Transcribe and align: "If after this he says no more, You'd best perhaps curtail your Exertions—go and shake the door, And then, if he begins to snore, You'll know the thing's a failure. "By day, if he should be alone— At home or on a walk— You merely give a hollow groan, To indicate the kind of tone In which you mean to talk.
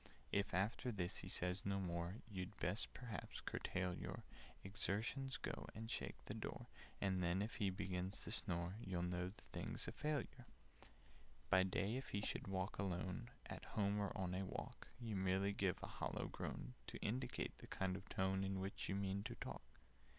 "If 0.31 0.55
after 0.55 0.91
this 0.91 1.17
he 1.17 1.27
says 1.27 1.63
no 1.63 1.79
more, 1.79 2.15
You'd 2.27 2.57
best 2.57 2.91
perhaps 2.91 3.39
curtail 3.41 3.93
your 3.93 4.23
Exertions—go 4.63 5.67
and 5.75 5.91
shake 5.91 6.25
the 6.25 6.33
door, 6.33 6.65
And 6.99 7.21
then, 7.21 7.39
if 7.43 7.57
he 7.57 7.69
begins 7.69 8.19
to 8.21 8.31
snore, 8.31 8.77
You'll 8.83 9.03
know 9.03 9.27
the 9.29 9.43
thing's 9.53 9.87
a 9.87 9.91
failure. 9.91 10.47
"By 11.51 11.61
day, 11.61 11.97
if 11.97 12.07
he 12.09 12.21
should 12.21 12.47
be 12.47 12.51
alone— 12.79 13.29
At 13.45 13.63
home 13.63 13.99
or 13.99 14.11
on 14.17 14.33
a 14.33 14.43
walk— 14.43 14.87
You 14.99 15.15
merely 15.15 15.53
give 15.53 15.77
a 15.83 15.87
hollow 15.87 16.27
groan, 16.31 16.73
To 16.87 16.97
indicate 16.97 17.59
the 17.59 17.67
kind 17.67 17.95
of 17.95 18.09
tone 18.09 18.43
In 18.43 18.59
which 18.59 18.89
you 18.89 18.95
mean 18.95 19.21
to 19.25 19.35
talk. 19.35 19.61